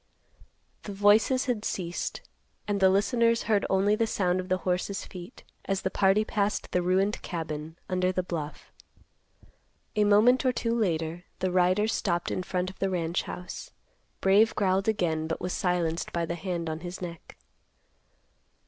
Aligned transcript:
The 0.81 0.93
voices 0.93 1.45
had 1.45 1.63
ceased, 1.63 2.27
and 2.67 2.79
the 2.79 2.89
listeners 2.89 3.43
heard 3.43 3.67
only 3.69 3.95
the 3.95 4.07
sound 4.07 4.39
of 4.39 4.49
the 4.49 4.57
horses' 4.65 5.05
feet, 5.05 5.43
as 5.65 5.83
the 5.83 5.91
party 5.91 6.25
passed 6.25 6.71
the 6.71 6.81
ruined 6.81 7.21
cabin 7.21 7.77
under 7.87 8.11
the 8.11 8.23
bluff. 8.23 8.71
A 9.95 10.03
moment 10.03 10.43
or 10.43 10.51
two 10.51 10.73
later 10.75 11.25
the 11.37 11.51
riders 11.51 11.93
stopped 11.93 12.31
in 12.31 12.41
front 12.41 12.71
of 12.71 12.79
the 12.79 12.89
ranch 12.89 13.21
house. 13.29 13.69
Brave 14.21 14.55
growled 14.55 14.87
again, 14.87 15.27
but 15.27 15.39
was 15.39 15.53
silenced 15.53 16.11
by 16.11 16.25
the 16.25 16.33
hand 16.33 16.67
on 16.67 16.79
his 16.79 16.99
neck. 16.99 17.35